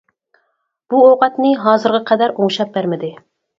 [0.93, 3.15] بۇ ئوقەتنى ھازىرغا قەدەر ئوڭشاپ بەرمىدى.